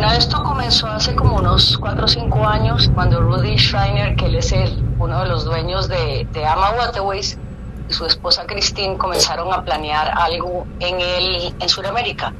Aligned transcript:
Bueno, 0.00 0.14
esto 0.14 0.42
comenzó 0.42 0.86
hace 0.86 1.14
como 1.14 1.36
unos 1.36 1.76
4 1.76 2.06
o 2.06 2.08
5 2.08 2.46
años 2.46 2.90
cuando 2.94 3.20
Rudy 3.20 3.58
Schreiner, 3.58 4.16
que 4.16 4.24
él 4.24 4.36
es 4.36 4.50
el, 4.50 4.82
uno 4.98 5.20
de 5.20 5.28
los 5.28 5.44
dueños 5.44 5.88
de, 5.88 6.26
de 6.32 6.46
Ama 6.46 6.70
Waterways, 6.70 7.36
y 7.86 7.92
su 7.92 8.06
esposa 8.06 8.46
Christine 8.46 8.96
comenzaron 8.96 9.52
a 9.52 9.62
planear 9.62 10.10
algo 10.16 10.66
en, 10.78 10.98
el, 11.02 11.54
en 11.60 11.68
Sudamérica. 11.68 12.32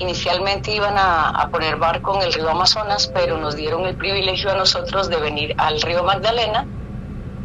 Inicialmente 0.00 0.70
iban 0.70 0.98
a, 0.98 1.30
a, 1.30 1.48
poner 1.48 1.76
barco 1.76 2.14
en 2.16 2.24
el 2.24 2.32
río 2.34 2.50
Amazonas, 2.50 3.10
pero 3.14 3.38
nos 3.38 3.56
dieron 3.56 3.86
el 3.86 3.96
privilegio 3.96 4.50
a 4.50 4.56
nosotros 4.56 5.08
de 5.08 5.16
venir 5.16 5.54
al 5.56 5.80
río 5.80 6.04
Magdalena. 6.04 6.66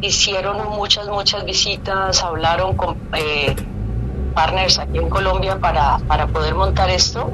Hicieron 0.02 0.58
muchas, 0.76 1.08
muchas 1.08 1.42
visitas, 1.46 2.22
hablaron 2.22 2.76
con 2.76 2.98
eh, 3.14 3.56
partners 4.34 4.78
aquí 4.78 4.98
en 4.98 5.08
Colombia 5.08 5.58
para, 5.58 6.00
para 6.00 6.26
poder 6.26 6.54
montar 6.54 6.90
esto 6.90 7.32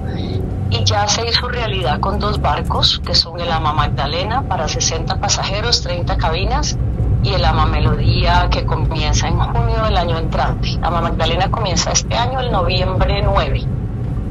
y 0.70 0.84
ya 0.84 1.06
se 1.08 1.26
hizo 1.28 1.48
realidad 1.48 2.00
con 2.00 2.18
dos 2.18 2.40
barcos, 2.40 3.00
que 3.04 3.14
son 3.14 3.40
el 3.40 3.50
Ama 3.50 3.72
Magdalena 3.72 4.42
para 4.42 4.68
60 4.68 5.16
pasajeros, 5.20 5.82
30 5.82 6.16
cabinas, 6.16 6.78
y 7.22 7.34
el 7.34 7.44
Ama 7.44 7.66
Melodía 7.66 8.48
que 8.50 8.64
comienza 8.64 9.28
en 9.28 9.38
junio 9.38 9.84
del 9.84 9.96
año 9.96 10.16
entrante. 10.16 10.78
Ama 10.82 11.00
Magdalena 11.00 11.50
comienza 11.50 11.90
este 11.90 12.16
año, 12.16 12.40
el 12.40 12.50
noviembre 12.50 13.20
9, 13.22 13.64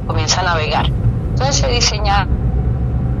comienza 0.06 0.40
a 0.40 0.44
navegar. 0.44 0.86
Entonces 0.86 1.56
se 1.56 1.68
diseña 1.68 2.26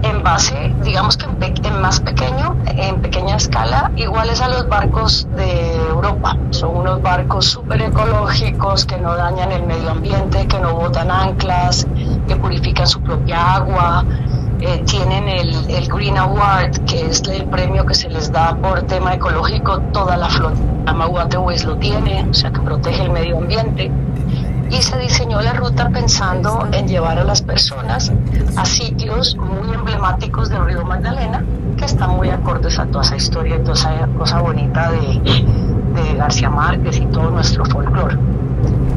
en 0.02 0.22
base, 0.22 0.74
digamos 0.82 1.16
que 1.16 1.26
en, 1.26 1.80
más 1.80 2.00
pequeño, 2.00 2.56
en 2.66 3.00
pequeña 3.02 3.36
escala, 3.36 3.92
iguales 3.96 4.40
a 4.40 4.48
los 4.48 4.68
barcos 4.68 5.28
de 5.36 5.89
Europa. 6.00 6.36
Son 6.50 6.76
unos 6.76 7.02
barcos 7.02 7.44
súper 7.46 7.82
ecológicos 7.82 8.86
que 8.86 8.96
no 8.98 9.14
dañan 9.14 9.52
el 9.52 9.66
medio 9.66 9.90
ambiente, 9.90 10.46
que 10.46 10.58
no 10.58 10.74
botan 10.74 11.10
anclas, 11.10 11.86
que 12.26 12.36
purifican 12.36 12.86
su 12.86 13.00
propia 13.02 13.56
agua. 13.56 14.04
Eh, 14.60 14.82
tienen 14.86 15.28
el, 15.28 15.70
el, 15.70 15.88
Green 15.88 16.18
Award, 16.18 16.84
que 16.84 17.06
es 17.06 17.22
el 17.28 17.44
premio 17.46 17.86
que 17.86 17.94
se 17.94 18.10
les 18.10 18.30
da 18.30 18.56
por 18.56 18.82
tema 18.82 19.14
ecológico. 19.14 19.80
Toda 19.92 20.16
la 20.16 20.28
flota 20.28 20.60
Waterways 21.08 21.64
lo 21.64 21.76
tiene, 21.76 22.26
o 22.28 22.34
sea 22.34 22.50
que 22.50 22.60
protege 22.60 23.02
el 23.02 23.10
medio 23.10 23.38
ambiente 23.38 23.90
y 24.70 24.82
se 24.82 24.96
diseñó 24.98 25.40
la 25.40 25.52
ruta 25.52 25.90
pensando 25.90 26.68
en 26.72 26.86
llevar 26.86 27.18
a 27.18 27.24
las 27.24 27.42
personas 27.42 28.12
a 28.56 28.64
sitios 28.64 29.36
muy 29.36 29.74
emblemáticos 29.74 30.48
del 30.48 30.64
río 30.64 30.84
Magdalena 30.84 31.44
que 31.80 31.86
están 31.86 32.10
muy 32.10 32.28
acordes 32.28 32.78
a 32.78 32.84
toda 32.86 33.02
esa 33.02 33.16
historia 33.16 33.56
y 33.56 33.60
toda 33.60 33.72
esa 33.72 34.06
cosa 34.18 34.40
bonita 34.42 34.90
de, 34.90 34.98
de 35.94 36.14
García 36.14 36.50
Márquez 36.50 36.98
y 36.98 37.06
todo 37.06 37.30
nuestro 37.30 37.64
folclore. 37.64 38.18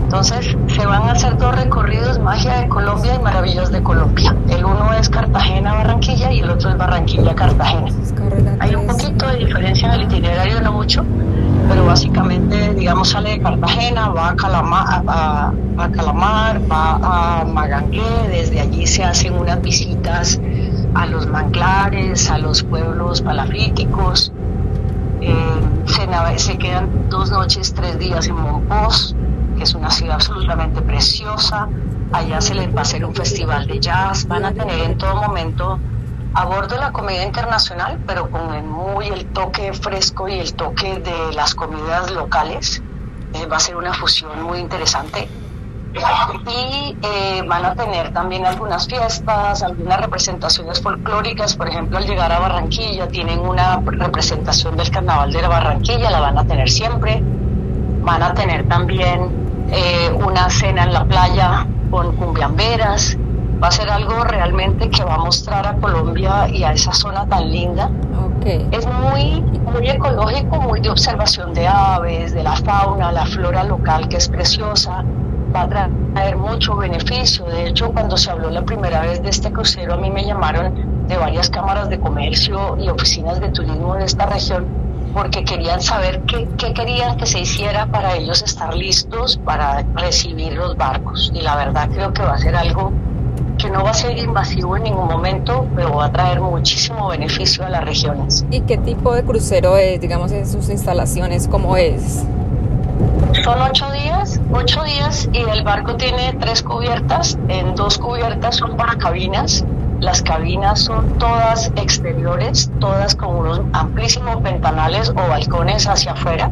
Entonces 0.03 0.55
se 0.67 0.85
van 0.85 1.03
a 1.03 1.13
hacer 1.13 1.37
dos 1.37 1.55
recorridos, 1.55 2.19
Magia 2.19 2.57
de 2.57 2.67
Colombia 2.67 3.15
y 3.15 3.19
Maravillas 3.23 3.71
de 3.71 3.81
Colombia. 3.81 4.35
El 4.49 4.65
uno 4.65 4.93
es 4.99 5.07
Cartagena-Barranquilla 5.07 6.33
y 6.33 6.39
el 6.39 6.49
otro 6.49 6.71
es 6.71 6.77
Barranquilla-Cartagena. 6.77 7.89
Hay 8.59 8.75
un 8.75 8.85
poquito 8.85 9.27
de 9.27 9.37
diferencia 9.37 9.87
en 9.87 10.01
el 10.01 10.01
itinerario, 10.03 10.59
no 10.59 10.73
mucho, 10.73 11.05
pero 11.69 11.85
básicamente, 11.85 12.73
digamos, 12.73 13.11
sale 13.11 13.31
de 13.31 13.39
Cartagena, 13.39 14.09
va 14.09 14.29
a 14.31 14.35
Calamar, 14.35 15.03
a, 15.07 15.53
a 15.77 15.89
Calamar, 15.89 16.59
va 16.69 17.39
a 17.41 17.45
Magangué, 17.45 18.27
desde 18.29 18.59
allí 18.59 18.85
se 18.85 19.05
hacen 19.05 19.33
unas 19.35 19.61
visitas 19.61 20.39
a 20.95 21.05
los 21.05 21.27
manglares, 21.27 22.29
a 22.29 22.37
los 22.37 22.63
pueblos 22.63 23.21
palafíticos, 23.21 24.31
eh, 25.21 25.35
se, 25.85 26.39
se, 26.39 26.57
quedan 26.57 27.09
dos 27.09 27.31
noches, 27.31 27.73
tres 27.73 27.97
días 27.99 28.27
en 28.27 28.35
Monpós, 28.35 29.15
que 29.57 29.63
es 29.63 29.73
una 29.73 29.89
ciudad 29.89 30.15
absolutamente 30.15 30.81
preciosa, 30.81 31.67
allá 32.11 32.41
se 32.41 32.55
les 32.55 32.73
va 32.75 32.79
a 32.79 32.81
hacer 32.81 33.05
un 33.05 33.15
festival 33.15 33.67
de 33.67 33.79
jazz, 33.79 34.27
van 34.27 34.45
a 34.45 34.53
tener 34.53 34.79
en 34.81 34.97
todo 34.97 35.15
momento 35.15 35.79
abordo 36.33 36.77
la 36.77 36.91
comida 36.91 37.23
internacional, 37.23 37.99
pero 38.07 38.29
con 38.29 38.53
el, 38.53 38.63
muy 38.63 39.07
el 39.07 39.25
toque 39.27 39.73
fresco 39.73 40.27
y 40.27 40.39
el 40.39 40.53
toque 40.53 40.99
de 40.99 41.33
las 41.35 41.55
comidas 41.55 42.11
locales. 42.11 42.81
Eh, 43.33 43.47
va 43.47 43.57
a 43.57 43.59
ser 43.59 43.75
una 43.75 43.93
fusión 43.93 44.43
muy 44.43 44.59
interesante. 44.59 45.27
Y 45.93 46.97
eh, 47.01 47.43
van 47.47 47.65
a 47.65 47.75
tener 47.75 48.11
también 48.13 48.45
algunas 48.45 48.87
fiestas, 48.87 49.61
algunas 49.63 50.01
representaciones 50.01 50.81
folclóricas. 50.81 51.55
Por 51.55 51.67
ejemplo, 51.67 51.97
al 51.97 52.05
llegar 52.05 52.31
a 52.31 52.39
Barranquilla, 52.39 53.07
tienen 53.07 53.39
una 53.39 53.79
representación 53.85 54.75
del 54.75 54.89
carnaval 54.89 55.31
de 55.31 55.41
la 55.41 55.49
Barranquilla, 55.49 56.09
la 56.09 56.19
van 56.19 56.37
a 56.37 56.45
tener 56.45 56.69
siempre. 56.69 57.21
Van 58.01 58.21
a 58.23 58.33
tener 58.33 58.67
también 58.67 59.67
eh, 59.71 60.11
una 60.11 60.49
cena 60.49 60.83
en 60.83 60.93
la 60.93 61.05
playa 61.05 61.67
con 61.89 62.15
cumbiamberas 62.15 63.17
va 63.63 63.69
a 63.69 63.71
ser 63.71 63.89
algo 63.89 64.25
realmente 64.25 64.89
que 64.89 65.05
va 65.05 65.15
a 65.15 65.19
mostrar 65.19 65.65
a 65.65 65.75
Colombia 65.75 66.49
y 66.49 66.63
a 66.63 66.73
esa 66.73 66.91
zona 66.91 67.25
tan 67.25 67.49
linda. 67.49 67.89
Es 68.71 68.85
muy, 68.85 69.41
muy 69.41 69.89
ecológico, 69.89 70.59
muy 70.59 70.81
de 70.81 70.89
observación 70.89 71.53
de 71.53 71.65
aves, 71.65 72.33
de 72.33 72.43
la 72.43 72.57
fauna, 72.57 73.13
la 73.13 73.25
flora 73.25 73.63
local 73.63 74.09
que 74.09 74.17
es 74.17 74.27
preciosa, 74.27 75.05
va 75.55 75.61
a 75.61 75.69
traer 75.69 76.37
mucho 76.37 76.75
beneficio. 76.75 77.45
De 77.45 77.67
hecho, 77.67 77.91
cuando 77.91 78.17
se 78.17 78.31
habló 78.31 78.49
la 78.49 78.63
primera 78.63 79.01
vez 79.01 79.21
de 79.21 79.29
este 79.29 79.51
crucero, 79.51 79.93
a 79.93 79.97
mí 79.97 80.09
me 80.09 80.25
llamaron 80.25 81.07
de 81.07 81.17
varias 81.17 81.49
cámaras 81.49 81.89
de 81.89 81.99
comercio 81.99 82.77
y 82.79 82.89
oficinas 82.89 83.39
de 83.39 83.49
turismo 83.49 83.95
de 83.95 84.05
esta 84.05 84.25
región 84.25 84.83
porque 85.13 85.43
querían 85.43 85.81
saber 85.81 86.21
qué, 86.23 86.47
querían 86.73 87.17
que 87.17 87.25
se 87.25 87.41
hiciera 87.41 87.85
para 87.85 88.15
ellos 88.15 88.41
estar 88.41 88.73
listos 88.73 89.39
para 89.45 89.83
recibir 89.93 90.53
los 90.53 90.75
barcos. 90.75 91.31
Y 91.35 91.41
la 91.41 91.55
verdad 91.55 91.87
creo 91.93 92.11
que 92.13 92.23
va 92.23 92.33
a 92.33 92.37
ser 92.39 92.55
algo 92.55 92.91
que 93.59 93.69
no 93.69 93.83
va 93.83 93.91
a 93.91 93.93
ser 93.93 94.17
invasivo 94.17 94.75
en 94.75 94.83
ningún 94.83 95.07
momento, 95.07 95.67
pero 95.75 95.93
va 95.95 96.05
a 96.05 96.11
traer 96.11 96.41
muchísimo 96.41 97.07
beneficio 97.07 97.63
a 97.63 97.69
las 97.69 97.85
regiones. 97.85 98.43
¿Y 98.49 98.61
qué 98.61 98.77
tipo 98.77 99.13
de 99.13 99.23
crucero 99.23 99.77
es, 99.77 100.01
digamos, 100.01 100.31
en 100.31 100.47
sus 100.47 100.69
instalaciones? 100.69 101.47
¿Cómo 101.47 101.77
es? 101.77 102.25
Ocho 104.63 104.83
días 104.83 105.27
y 105.33 105.39
el 105.39 105.61
barco 105.63 105.97
tiene 105.97 106.37
tres 106.39 106.63
cubiertas. 106.63 107.37
En 107.49 107.75
dos 107.75 107.97
cubiertas 107.97 108.55
son 108.55 108.77
para 108.77 108.97
cabinas. 108.97 109.65
Las 109.99 110.21
cabinas 110.21 110.79
son 110.79 111.17
todas 111.17 111.67
exteriores, 111.75 112.71
todas 112.79 113.13
con 113.13 113.35
unos 113.35 113.61
amplísimos 113.73 114.41
ventanales 114.41 115.09
o 115.09 115.27
balcones 115.27 115.85
hacia 115.85 116.13
afuera 116.13 116.49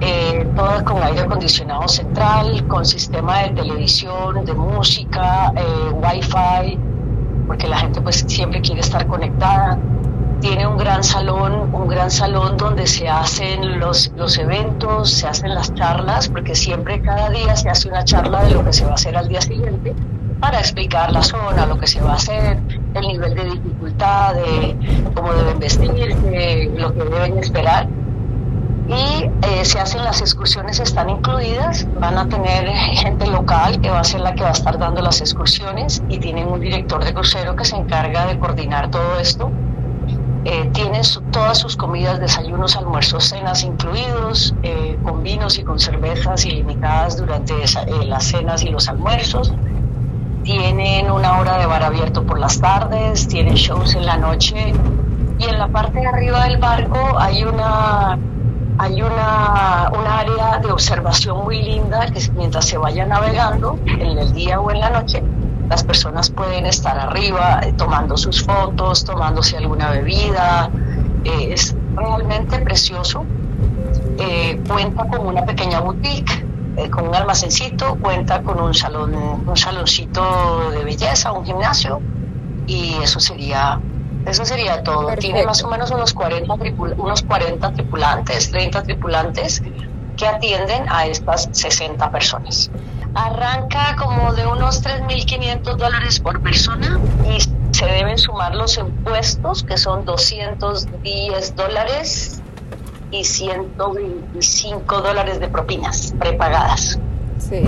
eh, 0.00 0.46
todas 0.54 0.82
con 0.82 1.02
aire 1.02 1.20
acondicionado 1.20 1.88
central, 1.88 2.66
con 2.68 2.84
sistema 2.84 3.44
de 3.44 3.50
televisión, 3.50 4.44
de 4.44 4.52
música, 4.52 5.52
eh, 5.56 5.90
wifi, 5.92 6.78
porque 7.46 7.66
la 7.66 7.78
gente 7.78 8.02
pues 8.02 8.24
siempre 8.28 8.60
quiere 8.60 8.82
estar 8.82 9.06
conectada. 9.06 9.78
Tiene 10.40 10.66
un 10.66 10.76
gran 10.76 11.02
salón, 11.02 11.74
un 11.74 11.88
gran 11.88 12.10
salón 12.10 12.56
donde 12.56 12.86
se 12.86 13.08
hacen 13.08 13.80
los, 13.80 14.12
los 14.16 14.36
eventos, 14.38 15.10
se 15.10 15.26
hacen 15.26 15.54
las 15.54 15.72
charlas, 15.74 16.28
porque 16.28 16.54
siempre 16.54 17.00
cada 17.00 17.30
día 17.30 17.56
se 17.56 17.70
hace 17.70 17.88
una 17.88 18.04
charla 18.04 18.44
de 18.44 18.50
lo 18.52 18.64
que 18.64 18.72
se 18.72 18.84
va 18.84 18.92
a 18.92 18.94
hacer 18.94 19.16
al 19.16 19.28
día 19.28 19.40
siguiente 19.40 19.94
para 20.40 20.58
explicar 20.60 21.12
la 21.12 21.22
zona, 21.22 21.64
lo 21.66 21.78
que 21.78 21.86
se 21.86 22.00
va 22.02 22.12
a 22.12 22.16
hacer, 22.16 22.58
el 22.94 23.06
nivel 23.06 23.34
de 23.34 23.44
dificultad, 23.44 24.34
de 24.34 25.10
cómo 25.14 25.32
deben 25.32 25.58
vestir, 25.58 26.14
de 26.16 26.70
lo 26.76 26.92
que 26.92 27.04
deben 27.04 27.38
esperar 27.38 27.88
y 28.88 29.30
eh, 29.42 29.64
se 29.64 29.80
hacen 29.80 30.04
las 30.04 30.20
excursiones, 30.20 30.78
están 30.78 31.10
incluidas, 31.10 31.86
van 31.98 32.18
a 32.18 32.28
tener 32.28 32.68
gente 32.68 33.26
local 33.26 33.80
que 33.80 33.90
va 33.90 34.00
a 34.00 34.04
ser 34.04 34.20
la 34.20 34.34
que 34.34 34.42
va 34.42 34.50
a 34.50 34.52
estar 34.52 34.78
dando 34.78 35.00
las 35.02 35.20
excursiones 35.20 36.02
y 36.08 36.18
tienen 36.18 36.46
un 36.46 36.60
director 36.60 37.04
de 37.04 37.12
crucero 37.12 37.56
que 37.56 37.64
se 37.64 37.76
encarga 37.76 38.26
de 38.26 38.38
coordinar 38.38 38.90
todo 38.90 39.18
esto. 39.18 39.50
Eh, 40.48 40.70
tienen 40.72 41.02
todas 41.32 41.58
sus 41.58 41.76
comidas, 41.76 42.20
desayunos, 42.20 42.76
almuerzos, 42.76 43.24
cenas 43.24 43.64
incluidos, 43.64 44.54
eh, 44.62 44.96
con 45.02 45.24
vinos 45.24 45.58
y 45.58 45.64
con 45.64 45.80
cervezas 45.80 46.46
ilimitadas 46.46 47.16
durante 47.16 47.52
las 48.04 48.24
cenas 48.24 48.62
y 48.62 48.68
los 48.68 48.88
almuerzos. 48.88 49.52
Tienen 50.44 51.10
una 51.10 51.40
hora 51.40 51.58
de 51.58 51.66
bar 51.66 51.82
abierto 51.82 52.22
por 52.22 52.38
las 52.38 52.60
tardes, 52.60 53.26
tienen 53.26 53.54
shows 53.54 53.96
en 53.96 54.06
la 54.06 54.18
noche 54.18 54.72
y 55.36 55.44
en 55.46 55.58
la 55.58 55.66
parte 55.66 55.98
de 55.98 56.06
arriba 56.06 56.44
del 56.44 56.58
barco 56.58 57.18
hay 57.18 57.42
una 57.42 58.16
hay 58.78 59.02
una, 59.02 59.86
área 59.86 60.60
de 60.62 60.70
observación 60.70 61.42
muy 61.42 61.60
linda 61.60 62.06
que 62.06 62.20
mientras 62.36 62.66
se 62.66 62.78
vaya 62.78 63.04
navegando, 63.04 63.80
en 63.84 64.16
el 64.16 64.32
día 64.32 64.60
o 64.60 64.70
en 64.70 64.78
la 64.78 64.90
noche, 64.90 65.24
las 65.68 65.84
personas 65.84 66.30
pueden 66.30 66.66
estar 66.66 66.98
arriba 66.98 67.60
eh, 67.62 67.72
tomando 67.72 68.16
sus 68.16 68.44
fotos, 68.44 69.04
tomándose 69.04 69.56
alguna 69.56 69.90
bebida. 69.90 70.70
Eh, 71.24 71.52
es 71.52 71.74
realmente 71.94 72.58
precioso. 72.58 73.24
Eh, 74.18 74.60
cuenta 74.68 75.06
con 75.08 75.26
una 75.26 75.44
pequeña 75.44 75.80
boutique, 75.80 76.44
con 76.90 77.08
un 77.08 77.14
almacencito, 77.14 77.96
cuenta 77.96 78.42
con 78.42 78.60
un 78.60 78.74
salón, 78.74 79.14
un 79.14 79.56
saloncito 79.56 80.70
de 80.70 80.84
belleza, 80.84 81.32
un 81.32 81.44
gimnasio, 81.44 82.00
y 82.66 82.94
eso 83.02 83.20
sería 83.20 83.80
eso 84.26 84.44
sería 84.44 84.82
todo. 84.82 85.14
Tiene 85.16 85.44
más 85.44 85.62
o 85.62 85.68
menos 85.68 85.90
unos 85.92 86.12
40, 86.12 86.52
unos 86.98 87.22
40 87.22 87.72
tripulantes, 87.72 88.50
30 88.50 88.82
tripulantes 88.82 89.62
que 90.16 90.26
atienden 90.26 90.86
a 90.88 91.06
estas 91.06 91.48
60 91.52 92.10
personas. 92.10 92.70
Arranca 93.14 93.94
como 93.96 94.32
de 94.32 94.44
unos 94.66 94.82
3.500 94.82 95.76
dólares 95.76 96.18
por 96.18 96.42
persona 96.42 96.98
y 97.24 97.38
se 97.72 97.86
deben 97.86 98.18
sumar 98.18 98.52
los 98.56 98.76
impuestos, 98.76 99.62
que 99.62 99.76
son 99.76 100.04
210 100.04 101.54
dólares 101.54 102.42
y 103.12 103.22
125 103.22 105.02
dólares 105.02 105.38
de 105.38 105.46
propinas 105.46 106.12
prepagadas. 106.18 106.98
Sí. 107.38 107.62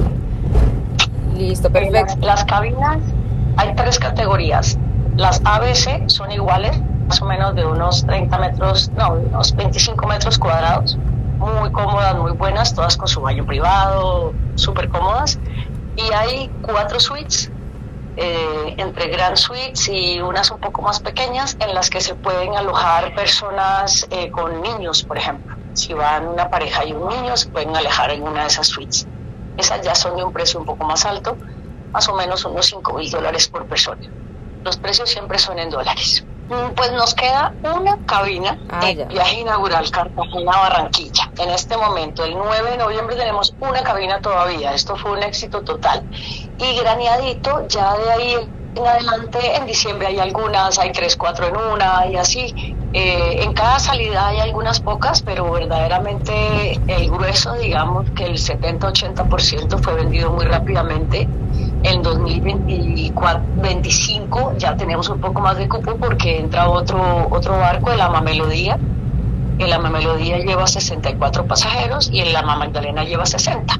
Listo, 1.36 1.70
perfecto. 1.70 2.16
Las, 2.16 2.18
las 2.18 2.44
cabinas, 2.46 2.98
hay 3.58 3.76
tres 3.76 4.00
categorías. 4.00 4.76
Las 5.14 5.40
ABC 5.44 6.08
son 6.08 6.32
iguales, 6.32 6.80
más 7.06 7.22
o 7.22 7.26
menos 7.26 7.54
de 7.54 7.64
unos 7.64 8.04
30 8.06 8.38
metros, 8.38 8.90
no, 8.96 9.12
unos 9.12 9.54
25 9.54 10.04
metros 10.08 10.36
cuadrados. 10.36 10.98
Muy 11.38 11.70
cómodas, 11.70 12.16
muy 12.16 12.32
buenas, 12.32 12.74
todas 12.74 12.96
con 12.96 13.06
su 13.06 13.20
baño 13.20 13.46
privado, 13.46 14.32
súper 14.56 14.88
cómodas. 14.88 15.38
Y 15.98 16.12
hay 16.12 16.54
cuatro 16.60 17.00
suites 17.00 17.52
eh, 18.14 18.74
entre 18.78 19.08
Grand 19.08 19.36
Suites 19.36 19.88
y 19.88 20.20
unas 20.20 20.50
un 20.52 20.58
poco 20.58 20.82
más 20.82 21.00
pequeñas 21.00 21.56
en 21.58 21.74
las 21.74 21.90
que 21.90 22.00
se 22.00 22.14
pueden 22.14 22.56
alojar 22.56 23.12
personas 23.14 24.06
eh, 24.10 24.30
con 24.30 24.60
niños, 24.62 25.02
por 25.04 25.18
ejemplo. 25.18 25.56
Si 25.72 25.92
van 25.94 26.26
una 26.28 26.48
pareja 26.48 26.84
y 26.84 26.92
un 26.92 27.08
niño, 27.08 27.36
se 27.36 27.48
pueden 27.50 27.76
alejar 27.76 28.10
en 28.12 28.22
una 28.22 28.42
de 28.42 28.46
esas 28.48 28.68
suites. 28.68 29.08
Esas 29.56 29.80
ya 29.82 29.94
son 29.96 30.16
de 30.16 30.22
un 30.24 30.32
precio 30.32 30.60
un 30.60 30.66
poco 30.66 30.84
más 30.84 31.04
alto, 31.04 31.36
más 31.92 32.08
o 32.08 32.14
menos 32.14 32.44
unos 32.44 32.66
5 32.66 32.94
mil 32.94 33.10
dólares 33.10 33.48
por 33.48 33.66
persona. 33.66 34.00
Los 34.64 34.76
precios 34.78 35.10
siempre 35.10 35.38
son 35.38 35.58
en 35.58 35.70
dólares. 35.70 36.24
Mm, 36.48 36.70
Pues 36.76 36.92
nos 36.92 37.14
queda 37.14 37.56
una 37.62 37.98
cabina 38.04 38.56
Ah, 38.68 38.80
de 38.80 38.94
ya. 38.96 39.04
viaje 39.06 39.40
inaugural 39.40 39.90
Cartagena-Barranquilla. 39.90 41.27
En 41.38 41.50
este 41.50 41.76
momento, 41.76 42.24
el 42.24 42.34
9 42.34 42.72
de 42.72 42.76
noviembre, 42.76 43.14
tenemos 43.14 43.54
una 43.60 43.82
cabina 43.82 44.20
todavía. 44.20 44.74
Esto 44.74 44.96
fue 44.96 45.12
un 45.12 45.22
éxito 45.22 45.62
total. 45.62 46.02
Y 46.58 46.76
graneadito, 46.76 47.68
ya 47.68 47.96
de 47.96 48.10
ahí 48.10 48.34
en 48.74 48.86
adelante, 48.86 49.56
en 49.56 49.66
diciembre 49.66 50.08
hay 50.08 50.18
algunas, 50.18 50.78
hay 50.78 50.92
tres, 50.92 51.16
cuatro 51.16 51.46
en 51.46 51.56
una 51.56 52.06
y 52.06 52.16
así. 52.16 52.54
Eh, 52.92 53.42
en 53.42 53.52
cada 53.52 53.78
salida 53.78 54.28
hay 54.28 54.40
algunas 54.40 54.80
pocas, 54.80 55.20
pero 55.22 55.52
verdaderamente 55.52 56.80
el 56.86 57.10
grueso, 57.10 57.52
digamos 57.54 58.10
que 58.12 58.24
el 58.24 58.38
70-80% 58.38 59.82
fue 59.82 59.94
vendido 59.94 60.32
muy 60.32 60.44
rápidamente. 60.44 61.28
En 61.82 62.02
2025 62.02 64.54
ya 64.56 64.76
tenemos 64.76 65.08
un 65.08 65.20
poco 65.20 65.40
más 65.40 65.56
de 65.56 65.68
cupo 65.68 65.96
porque 65.96 66.40
entra 66.40 66.68
otro, 66.68 67.28
otro 67.30 67.58
barco, 67.58 67.92
el 67.92 68.00
Ama 68.00 68.20
Melodía. 68.22 68.76
El 69.58 69.72
Ama 69.72 69.90
Melodía 69.90 70.38
lleva 70.38 70.66
64 70.66 71.46
pasajeros 71.46 72.10
y 72.12 72.20
el 72.20 72.34
Ama 72.36 72.56
Magdalena 72.56 73.04
lleva 73.04 73.26
60. 73.26 73.74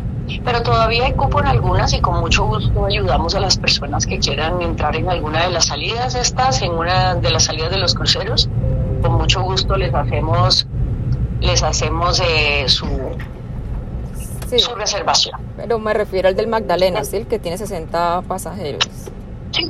Pero 0.44 0.62
todavía 0.62 1.06
hay 1.06 1.12
cupo 1.12 1.40
en 1.40 1.46
algunas 1.46 1.92
y 1.94 2.00
con 2.00 2.20
mucho 2.20 2.44
gusto 2.44 2.84
ayudamos 2.84 3.34
a 3.34 3.40
las 3.40 3.56
personas 3.56 4.06
que 4.06 4.18
quieran 4.18 4.60
entrar 4.60 4.94
en 4.96 5.08
alguna 5.08 5.44
de 5.44 5.50
las 5.50 5.66
salidas 5.66 6.14
estas, 6.14 6.60
en 6.62 6.72
una 6.72 7.14
de 7.14 7.30
las 7.30 7.44
salidas 7.44 7.70
de 7.70 7.78
los 7.78 7.94
cruceros. 7.94 8.48
Con 9.02 9.12
mucho 9.14 9.40
gusto 9.42 9.76
les 9.76 9.94
hacemos, 9.94 10.66
les 11.40 11.62
hacemos 11.62 12.20
eh, 12.20 12.64
su, 12.68 12.86
Sí, 14.48 14.58
su 14.58 14.74
reservación. 14.74 15.40
pero 15.56 15.78
me 15.78 15.94
refiero 15.94 16.28
al 16.28 16.34
del 16.36 16.46
Magdalena, 16.48 17.04
¿sí? 17.04 17.16
El 17.16 17.26
que 17.26 17.38
tiene 17.38 17.56
60 17.56 18.22
pasajeros. 18.22 18.88
Sí. 19.52 19.64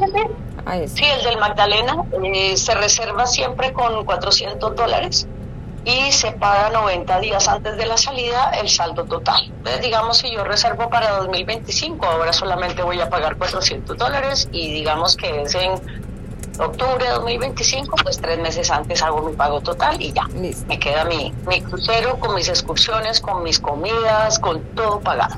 Ah. 0.66 0.76
Sí, 0.86 1.04
el 1.04 1.24
del 1.24 1.38
Magdalena 1.38 2.04
eh, 2.22 2.56
se 2.56 2.74
reserva 2.74 3.26
siempre 3.26 3.72
con 3.72 4.04
400 4.04 4.74
dólares 4.76 5.28
y 5.88 6.12
se 6.12 6.32
paga 6.32 6.68
90 6.68 7.18
días 7.20 7.48
antes 7.48 7.78
de 7.78 7.86
la 7.86 7.96
salida 7.96 8.50
el 8.50 8.68
saldo 8.68 9.04
total. 9.04 9.44
Entonces, 9.46 9.80
digamos, 9.80 10.18
si 10.18 10.30
yo 10.30 10.44
reservo 10.44 10.90
para 10.90 11.16
2025, 11.16 12.04
ahora 12.04 12.32
solamente 12.34 12.82
voy 12.82 13.00
a 13.00 13.08
pagar 13.08 13.36
400 13.38 13.96
dólares 13.96 14.48
y 14.52 14.70
digamos 14.70 15.16
que 15.16 15.42
es 15.42 15.54
en 15.54 15.72
octubre 16.60 17.02
de 17.02 17.10
2025, 17.10 17.96
pues 18.02 18.20
tres 18.20 18.38
meses 18.38 18.70
antes 18.70 19.02
hago 19.02 19.22
mi 19.22 19.34
pago 19.34 19.62
total 19.62 20.00
y 20.00 20.12
ya. 20.12 20.24
Listo. 20.34 20.66
Me 20.66 20.78
queda 20.78 21.06
mi, 21.06 21.32
mi 21.46 21.62
crucero 21.62 22.18
con 22.18 22.34
mis 22.34 22.50
excursiones, 22.50 23.20
con 23.20 23.42
mis 23.42 23.58
comidas, 23.58 24.38
con 24.38 24.60
todo 24.74 25.00
pagado. 25.00 25.36